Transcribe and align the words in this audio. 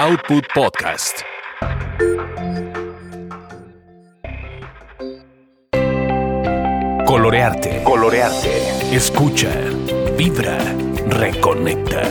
Output 0.00 0.44
Podcast. 0.54 1.24
Colorearte. 7.04 7.82
Colorearte. 7.82 8.94
Escucha. 8.94 9.50
Vibra. 10.16 10.56
Reconecta. 11.08 12.02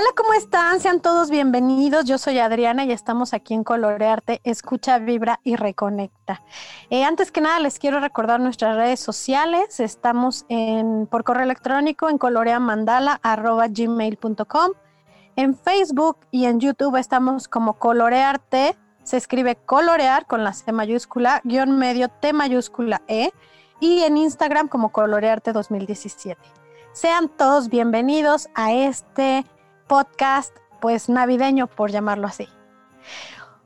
Hola, 0.00 0.10
¿cómo 0.16 0.32
están? 0.32 0.80
Sean 0.80 1.02
todos 1.02 1.28
bienvenidos. 1.28 2.06
Yo 2.06 2.16
soy 2.16 2.38
Adriana 2.38 2.86
y 2.86 2.92
estamos 2.92 3.34
aquí 3.34 3.52
en 3.52 3.64
Colorearte, 3.64 4.40
Escucha, 4.44 4.98
Vibra 4.98 5.40
y 5.44 5.56
Reconecta. 5.56 6.40
Eh, 6.88 7.04
antes 7.04 7.30
que 7.30 7.42
nada, 7.42 7.60
les 7.60 7.78
quiero 7.78 8.00
recordar 8.00 8.40
nuestras 8.40 8.76
redes 8.76 9.00
sociales. 9.00 9.78
Estamos 9.78 10.46
en, 10.48 11.06
por 11.06 11.22
correo 11.22 11.42
electrónico 11.42 12.08
en 12.08 12.16
coloreamandala.gmail.com. 12.16 14.70
En 15.36 15.54
Facebook 15.54 16.16
y 16.30 16.46
en 16.46 16.60
YouTube 16.60 16.96
estamos 16.96 17.46
como 17.46 17.74
Colorearte. 17.74 18.78
Se 19.02 19.18
escribe 19.18 19.56
colorear 19.56 20.26
con 20.26 20.44
la 20.44 20.54
C 20.54 20.72
mayúscula, 20.72 21.42
guion 21.44 21.76
medio 21.76 22.08
T 22.08 22.32
mayúscula 22.32 23.02
E. 23.06 23.34
Y 23.80 24.00
en 24.04 24.16
Instagram 24.16 24.68
como 24.68 24.92
Colorearte 24.92 25.52
2017. 25.52 26.40
Sean 26.94 27.28
todos 27.28 27.68
bienvenidos 27.68 28.48
a 28.54 28.72
este 28.72 29.44
podcast, 29.90 30.56
pues 30.80 31.08
navideño, 31.08 31.66
por 31.66 31.90
llamarlo 31.90 32.28
así. 32.28 32.48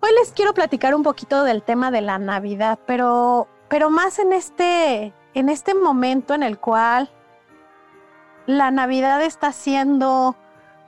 Hoy 0.00 0.08
les 0.18 0.32
quiero 0.32 0.54
platicar 0.54 0.94
un 0.94 1.02
poquito 1.02 1.44
del 1.44 1.62
tema 1.62 1.90
de 1.90 2.00
la 2.00 2.18
Navidad, 2.18 2.78
pero, 2.86 3.46
pero 3.68 3.90
más 3.90 4.18
en 4.18 4.32
este, 4.32 5.12
en 5.34 5.50
este 5.50 5.74
momento 5.74 6.32
en 6.32 6.42
el 6.42 6.58
cual 6.58 7.10
la 8.46 8.70
Navidad 8.70 9.20
está 9.20 9.52
siendo 9.52 10.34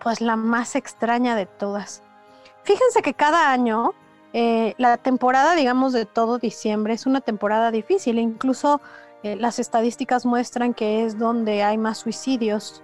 pues 0.02 0.22
la 0.22 0.36
más 0.36 0.74
extraña 0.74 1.36
de 1.36 1.44
todas. 1.44 2.02
Fíjense 2.62 3.02
que 3.02 3.12
cada 3.12 3.52
año 3.52 3.92
eh, 4.32 4.74
la 4.78 4.96
temporada, 4.96 5.54
digamos, 5.54 5.92
de 5.92 6.06
todo 6.06 6.38
diciembre 6.38 6.94
es 6.94 7.04
una 7.04 7.20
temporada 7.20 7.70
difícil. 7.70 8.18
Incluso 8.18 8.80
eh, 9.22 9.36
las 9.36 9.58
estadísticas 9.58 10.24
muestran 10.24 10.72
que 10.72 11.04
es 11.04 11.18
donde 11.18 11.62
hay 11.62 11.76
más 11.76 11.98
suicidios 11.98 12.82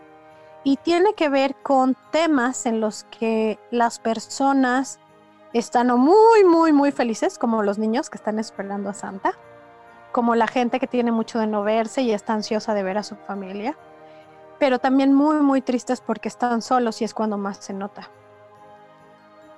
y 0.65 0.77
tiene 0.77 1.15
que 1.15 1.29
ver 1.29 1.55
con 1.57 1.97
temas 2.11 2.67
en 2.67 2.81
los 2.81 3.05
que 3.05 3.59
las 3.71 3.99
personas 3.99 5.01
están 5.53 5.89
muy, 5.89 6.45
muy, 6.45 6.73
muy 6.73 6.93
felices, 6.93 7.39
como 7.39 7.63
los 7.63 7.79
niños 7.79 8.11
que 8.11 8.17
están 8.17 8.39
esperando 8.39 8.89
a 8.91 8.95
Santa, 8.95 9.33
como 10.13 10.35
la 10.35 10.47
gente 10.47 10.79
que 10.79 10.87
tiene 10.87 11.13
mucho 11.13 11.39
de 11.39 11.47
no 11.47 11.63
verse 11.63 12.03
y 12.03 12.13
está 12.13 12.35
ansiosa 12.35 12.75
de 12.75 12.83
ver 12.83 12.99
a 12.99 13.03
su 13.03 13.17
familia, 13.17 13.77
pero 14.59 14.79
también 14.79 15.13
muy, 15.13 15.39
muy 15.39 15.61
tristes 15.61 16.01
porque 16.01 16.29
están 16.29 16.63
solos 16.63 17.03
y 17.03 17.05
es 17.05 17.15
cuando 17.15 17.37
más 17.39 17.59
se 17.59 17.73
nota. 17.73 18.09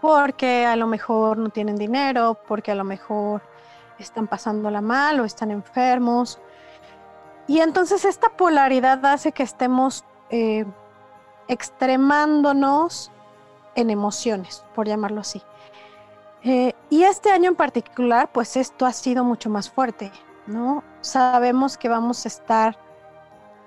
Porque 0.01 0.65
a 0.67 0.77
lo 0.77 0.87
mejor 0.87 1.39
no 1.39 1.51
tienen 1.51 1.77
dinero, 1.77 2.39
porque 2.47 2.73
a 2.73 2.75
lo 2.75 2.85
mejor 2.85 3.43
están 3.99 4.27
pasándola 4.27 4.81
mal 4.81 5.21
o 5.21 5.25
están 5.25 5.51
enfermos. 5.51 6.41
Y 7.47 7.61
entonces 7.61 8.05
esta 8.05 8.31
polaridad 8.31 9.05
hace 9.07 9.33
que 9.33 9.43
estemos 9.43 10.05
eh, 10.31 10.65
extremándonos 11.49 13.11
en 13.75 13.91
emociones, 13.91 14.65
por 14.75 14.87
llamarlo 14.87 15.21
así. 15.21 15.43
Eh, 16.43 16.75
y 16.91 17.05
este 17.05 17.31
año 17.31 17.49
en 17.49 17.57
particular, 17.57 18.31
pues 18.33 18.57
esto 18.57 18.87
ha 18.87 18.93
sido 18.93 19.25
mucho 19.25 19.49
más 19.49 19.71
fuerte, 19.71 20.13
¿no? 20.47 20.85
Sabemos 21.01 21.79
que 21.79 21.89
vamos 21.89 22.25
a 22.25 22.29
estar 22.29 22.79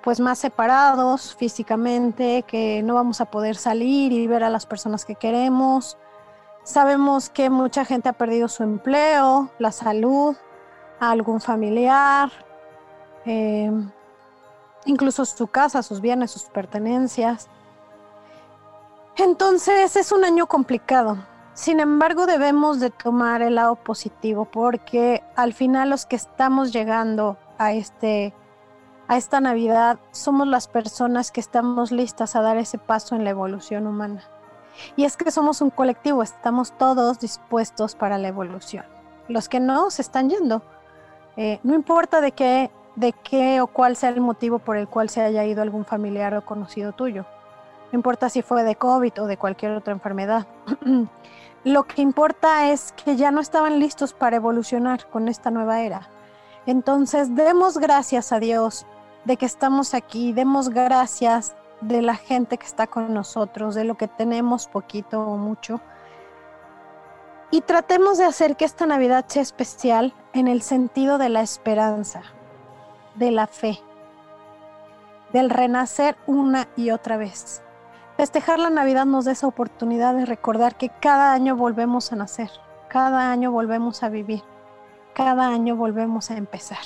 pues 0.04 0.20
más 0.20 0.40
separados 0.40 1.36
físicamente, 1.36 2.44
que 2.48 2.82
no 2.84 2.94
vamos 2.94 3.20
a 3.20 3.26
poder 3.26 3.58
salir 3.58 4.14
y 4.14 4.28
ver 4.28 4.44
a 4.44 4.50
las 4.50 4.66
personas 4.66 5.04
que 5.04 5.16
queremos. 5.16 5.98
Sabemos 6.64 7.30
que 7.30 7.50
mucha 7.50 7.84
gente 7.84 8.10
ha 8.10 8.14
perdido 8.14 8.48
su 8.48 8.64
empleo, 8.64 9.50
la 9.60 9.72
salud, 9.72 10.38
a 11.00 11.12
algún 11.12 11.42
familiar, 11.42 12.32
eh, 13.26 13.72
incluso 14.86 15.26
su 15.26 15.48
casa, 15.48 15.84
sus 15.84 16.00
bienes, 16.00 16.32
sus 16.32 16.44
pertenencias. 16.44 17.50
Entonces 19.28 19.98
es 19.98 20.14
un 20.14 20.24
año 20.24 20.48
complicado. 20.48 21.18
Sin 21.54 21.82
embargo, 21.82 22.28
debemos 22.28 22.80
de 22.80 22.92
tomar 22.92 23.42
el 23.42 23.56
lado 23.56 23.76
positivo 23.76 24.46
porque 24.46 25.22
al 25.36 25.52
final 25.52 25.90
los 25.90 26.06
que 26.06 26.16
estamos 26.16 26.72
llegando 26.72 27.38
a 27.58 27.74
este 27.74 28.34
a 29.10 29.18
esta 29.18 29.42
Navidad 29.42 30.00
somos 30.12 30.48
las 30.48 30.70
personas 30.70 31.32
que 31.32 31.42
estamos 31.42 31.92
listas 31.92 32.38
a 32.38 32.42
dar 32.42 32.56
ese 32.56 32.78
paso 32.78 33.16
en 33.16 33.26
la 33.26 33.32
evolución 33.32 33.86
humana. 33.86 34.24
Y 34.96 35.04
es 35.04 35.18
que 35.18 35.30
somos 35.30 35.60
un 35.60 35.72
colectivo, 35.72 36.24
estamos 36.24 36.72
todos 36.78 37.20
dispuestos 37.20 37.96
para 37.96 38.18
la 38.18 38.30
evolución. 38.30 38.86
Los 39.28 39.50
que 39.50 39.60
no 39.60 39.92
se 39.92 40.04
están 40.04 40.30
yendo. 40.30 40.62
Eh, 41.36 41.60
no 41.64 41.76
importa 41.76 42.22
de 42.22 42.32
qué, 42.32 42.72
de 42.96 43.12
qué 43.12 43.60
o 43.60 43.68
cuál 43.68 43.98
sea 43.98 44.08
el 44.08 44.22
motivo 44.22 44.60
por 44.60 44.78
el 44.78 44.88
cual 44.88 45.10
se 45.10 45.20
haya 45.20 45.44
ido 45.44 45.62
algún 45.62 45.84
familiar 45.84 46.34
o 46.34 46.46
conocido 46.46 46.94
tuyo. 46.94 47.26
No 47.92 47.98
importa 47.98 48.30
si 48.30 48.42
fue 48.42 48.64
de 48.64 48.76
COVID 48.76 49.22
o 49.22 49.28
de 49.28 49.38
cualquier 49.38 49.72
otra 49.72 49.94
enfermedad. 49.94 50.48
Lo 51.64 51.84
que 51.84 52.02
importa 52.02 52.72
es 52.72 52.94
que 52.94 53.16
ya 53.16 53.32
no 53.32 53.42
estaban 53.42 53.80
listos 53.80 54.14
para 54.14 54.38
evolucionar 54.38 55.08
con 55.10 55.28
esta 55.28 55.52
nueva 55.52 55.82
era. 55.82 56.10
Entonces, 56.66 57.36
demos 57.36 57.78
gracias 57.78 58.32
a 58.32 58.40
Dios 58.40 58.86
de 59.26 59.38
que 59.38 59.46
estamos 59.46 59.94
aquí, 59.94 60.34
demos 60.34 60.70
gracias 60.70 61.56
de 61.82 62.02
la 62.02 62.16
gente 62.16 62.58
que 62.58 62.66
está 62.66 62.88
con 62.88 63.14
nosotros, 63.14 63.76
de 63.76 63.84
lo 63.84 63.96
que 63.96 64.08
tenemos 64.08 64.68
poquito 64.68 65.22
o 65.22 65.38
mucho. 65.38 65.82
Y 67.52 67.62
tratemos 67.62 68.18
de 68.18 68.26
hacer 68.26 68.58
que 68.58 68.66
esta 68.66 68.86
Navidad 68.86 69.26
sea 69.28 69.42
especial 69.42 70.14
en 70.34 70.48
el 70.48 70.62
sentido 70.62 71.18
de 71.18 71.30
la 71.30 71.42
esperanza, 71.42 72.22
de 73.16 73.32
la 73.32 73.48
fe, 73.48 73.80
del 75.32 75.50
renacer 75.50 76.18
una 76.26 76.68
y 76.76 76.92
otra 76.92 77.18
vez. 77.18 77.64
Festejar 78.18 78.58
la 78.58 78.72
Navidad 78.72 79.06
nos 79.06 79.26
da 79.26 79.32
esa 79.32 79.46
oportunidad 79.46 80.16
de 80.16 80.26
recordar 80.26 80.76
que 80.76 80.90
cada 80.90 81.34
año 81.34 81.56
volvemos 81.56 82.12
a 82.12 82.16
nacer, 82.16 82.50
cada 82.88 83.32
año 83.32 83.52
volvemos 83.52 84.02
a 84.02 84.10
vivir, 84.10 84.42
cada 85.14 85.50
año 85.50 85.76
volvemos 85.76 86.32
a 86.32 86.38
empezar. 86.38 86.84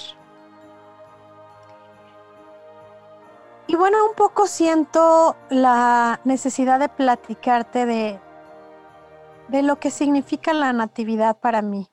Y 3.67 3.77
bueno, 3.77 4.05
un 4.09 4.13
poco 4.13 4.45
siento 4.45 5.37
la 5.49 6.19
necesidad 6.25 6.81
de 6.81 6.89
platicarte 6.89 7.85
de, 7.85 8.19
de 9.47 9.63
lo 9.63 9.79
que 9.79 9.89
significa 9.89 10.53
la 10.53 10.73
natividad 10.73 11.39
para 11.39 11.61
mí. 11.61 11.89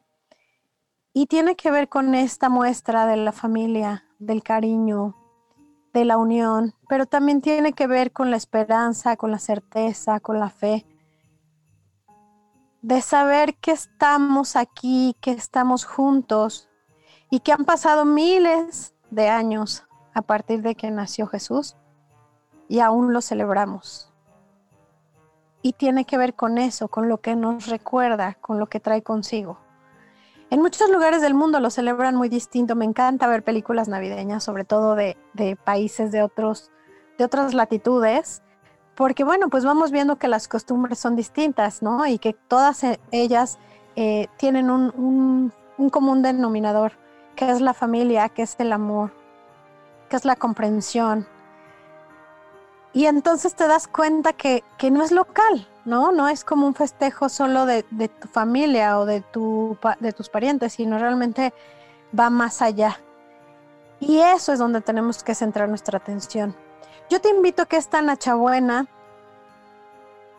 Y 1.12 1.26
tiene 1.26 1.54
que 1.54 1.70
ver 1.70 1.88
con 1.88 2.16
esta 2.16 2.48
muestra 2.48 3.06
de 3.06 3.16
la 3.16 3.30
familia, 3.30 4.02
del 4.18 4.42
cariño, 4.42 5.14
de 5.92 6.04
la 6.04 6.16
unión, 6.16 6.74
pero 6.88 7.06
también 7.06 7.40
tiene 7.40 7.72
que 7.72 7.86
ver 7.86 8.12
con 8.12 8.30
la 8.30 8.36
esperanza, 8.36 9.16
con 9.16 9.30
la 9.30 9.38
certeza, 9.38 10.20
con 10.20 10.38
la 10.38 10.50
fe, 10.50 10.86
de 12.82 13.00
saber 13.02 13.56
que 13.56 13.72
estamos 13.72 14.56
aquí, 14.56 15.16
que 15.20 15.32
estamos 15.32 15.84
juntos 15.84 16.68
y 17.30 17.40
que 17.40 17.52
han 17.52 17.64
pasado 17.64 18.04
miles 18.04 18.94
de 19.10 19.28
años 19.28 19.84
a 20.14 20.22
partir 20.22 20.62
de 20.62 20.74
que 20.74 20.90
nació 20.90 21.26
Jesús 21.26 21.76
y 22.68 22.80
aún 22.80 23.12
lo 23.12 23.20
celebramos. 23.20 24.12
Y 25.60 25.72
tiene 25.72 26.04
que 26.04 26.18
ver 26.18 26.34
con 26.34 26.58
eso, 26.58 26.88
con 26.88 27.08
lo 27.08 27.20
que 27.20 27.34
nos 27.34 27.66
recuerda, 27.66 28.34
con 28.34 28.58
lo 28.58 28.68
que 28.68 28.80
trae 28.80 29.02
consigo. 29.02 29.58
En 30.50 30.60
muchos 30.60 30.90
lugares 30.90 31.20
del 31.20 31.34
mundo 31.34 31.60
lo 31.60 31.70
celebran 31.70 32.16
muy 32.16 32.28
distinto. 32.28 32.74
Me 32.74 32.84
encanta 32.84 33.26
ver 33.26 33.42
películas 33.42 33.88
navideñas, 33.88 34.44
sobre 34.44 34.64
todo 34.64 34.94
de, 34.94 35.16
países 35.64 36.10
de, 36.10 36.22
otros, 36.22 36.70
de 37.18 37.24
otras 37.24 37.54
latitudes, 37.54 38.42
porque 38.94 39.24
bueno, 39.24 39.48
pues 39.48 39.64
vamos 39.64 39.90
viendo 39.90 40.16
que 40.16 40.28
las 40.28 40.48
costumbres 40.48 40.98
son 40.98 41.16
distintas, 41.16 41.82
¿no? 41.82 42.06
Y 42.06 42.18
que 42.18 42.32
todas 42.32 42.82
e, 42.84 42.98
ellas 43.10 43.58
eh, 43.96 44.28
tienen 44.38 44.70
un, 44.70 45.52
un 45.76 45.90
común 45.90 46.22
denominador, 46.22 46.92
que 47.36 47.50
es 47.50 47.60
la 47.60 47.74
familia, 47.74 48.28
que 48.28 48.42
es 48.42 48.56
el 48.58 48.72
amor, 48.72 49.12
que 50.08 50.16
es 50.16 50.24
la 50.24 50.36
comprensión, 50.36 51.26
y 52.92 53.06
entonces 53.06 53.54
te 53.54 53.66
das 53.68 53.86
cuenta 53.86 54.32
que, 54.32 54.64
no 54.90 55.02
es 55.02 55.12
local, 55.12 55.68
¿no? 55.88 56.12
No 56.12 56.28
es 56.28 56.44
como 56.44 56.66
un 56.66 56.74
festejo 56.74 57.28
solo 57.28 57.64
de, 57.64 57.82
tu 57.82 58.28
familia 58.28 58.98
o 59.00 59.06
de, 59.06 59.22
tu, 59.22 59.76
de 60.00 60.12
tus 60.12 60.28
parientes, 60.28 60.74
sino 60.74 60.98
realmente 60.98 61.54
va 62.18 62.28
más 62.30 62.60
allá. 62.62 63.00
Y 63.98 64.18
eso 64.18 64.52
es 64.52 64.58
donde 64.58 64.82
tenemos 64.82 65.24
que 65.24 65.34
centrar 65.34 65.68
nuestra 65.68 65.98
atención. 65.98 66.54
Yo 67.08 67.20
te 67.20 67.30
invito 67.30 67.62
a 67.62 67.66
que 67.66 67.78
esta 67.78 68.02
Nachabuena, 68.02 68.86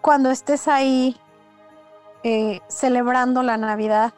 cuando 0.02 0.30
estés 0.30 0.68
ahí 0.68 1.20
eh, 2.24 2.62
celebrando 2.68 3.42
la 3.42 3.58
Navidad, 3.58 4.14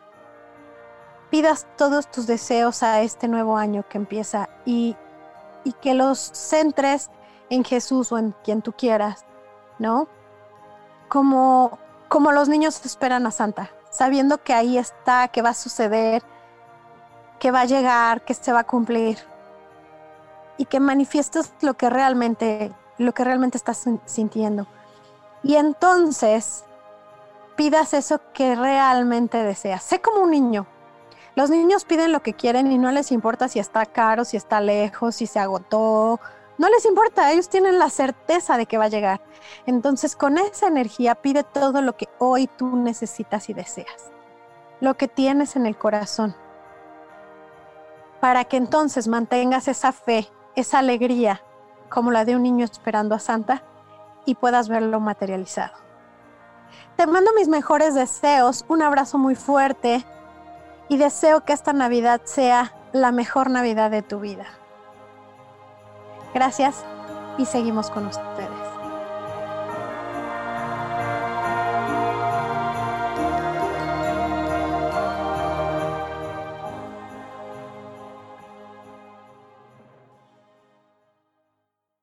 pidas 1.30 1.66
todos 1.78 2.12
tus 2.12 2.28
deseos 2.28 2.84
a 2.84 3.02
este 3.02 3.30
nuevo 3.30 3.56
año 3.56 3.86
que 3.88 3.98
empieza 3.98 4.50
y, 4.66 4.98
y 5.64 5.72
que 5.74 5.94
los 5.94 6.20
centres 6.20 7.10
en 7.50 7.64
Jesús 7.64 8.12
o 8.12 8.18
en 8.18 8.36
quien 8.44 8.62
tú 8.62 8.74
quieras, 8.74 9.26
¿no? 9.80 10.10
Como, 11.12 11.78
como 12.08 12.32
los 12.32 12.48
niños 12.48 12.86
esperan 12.86 13.28
a 13.28 13.32
Santa, 13.32 13.70
sabiendo 13.90 14.42
que 14.42 14.54
ahí 14.54 14.78
está, 14.78 15.28
que 15.28 15.42
va 15.42 15.50
a 15.50 15.54
suceder, 15.54 16.24
que 17.38 17.52
va 17.52 17.62
a 17.62 17.66
llegar, 17.66 18.24
que 18.24 18.34
se 18.34 18.54
va 18.54 18.62
a 18.62 18.64
cumplir 18.64 19.18
y 20.56 20.64
que 20.64 20.80
manifiestes 20.80 21.52
lo 21.60 21.74
que 21.74 21.90
realmente, 21.90 22.72
lo 22.98 23.14
que 23.14 23.26
realmente 23.26 23.58
estás 23.58 23.86
sintiendo. 24.06 24.68
Y 25.44 25.56
entonces 25.56 26.64
pidas 27.58 27.94
eso 27.94 28.22
que 28.32 28.56
realmente 28.56 29.44
deseas. 29.44 29.84
Sé 29.84 30.00
como 30.00 30.22
un 30.22 30.32
niño. 30.32 30.66
Los 31.36 31.50
niños 31.50 31.84
piden 31.84 32.14
lo 32.14 32.22
que 32.22 32.36
quieren 32.36 32.72
y 32.72 32.78
no 32.78 32.90
les 32.92 33.12
importa 33.12 33.50
si 33.50 33.60
está 33.60 33.86
caro, 33.86 34.24
si 34.24 34.38
está 34.38 34.62
lejos, 34.62 35.16
si 35.16 35.28
se 35.28 35.40
agotó. 35.40 36.22
No 36.62 36.70
les 36.70 36.86
importa, 36.86 37.32
ellos 37.32 37.50
tienen 37.50 37.80
la 37.80 37.90
certeza 37.90 38.56
de 38.56 38.68
que 38.68 38.78
va 38.78 38.84
a 38.84 38.90
llegar. 38.90 39.20
Entonces 39.66 40.16
con 40.16 40.38
esa 40.38 40.68
energía 40.68 41.16
pide 41.16 41.44
todo 41.44 41.82
lo 41.82 41.98
que 41.98 42.08
hoy 42.20 42.46
tú 42.46 42.76
necesitas 42.76 43.50
y 43.50 43.54
deseas. 43.54 44.12
Lo 44.80 44.94
que 44.94 45.08
tienes 45.08 45.56
en 45.56 45.66
el 45.66 45.76
corazón. 45.76 46.36
Para 48.20 48.44
que 48.44 48.58
entonces 48.58 49.08
mantengas 49.08 49.68
esa 49.68 49.92
fe, 49.92 50.30
esa 50.56 50.78
alegría, 50.78 51.42
como 51.90 52.12
la 52.12 52.26
de 52.26 52.36
un 52.36 52.44
niño 52.44 52.64
esperando 52.64 53.16
a 53.16 53.20
Santa, 53.20 53.64
y 54.28 54.36
puedas 54.36 54.70
verlo 54.70 55.00
materializado. 55.00 55.74
Te 56.96 57.08
mando 57.08 57.32
mis 57.34 57.48
mejores 57.48 57.96
deseos, 57.96 58.66
un 58.68 58.84
abrazo 58.84 59.18
muy 59.18 59.34
fuerte 59.34 60.06
y 60.90 60.98
deseo 60.98 61.44
que 61.44 61.54
esta 61.54 61.74
Navidad 61.74 62.22
sea 62.26 62.76
la 62.92 63.12
mejor 63.12 63.50
Navidad 63.50 63.90
de 63.90 64.04
tu 64.04 64.20
vida. 64.20 64.61
Gracias 66.34 66.86
y 67.38 67.46
seguimos 67.46 67.90
con 67.90 68.08
ustedes. 68.08 68.61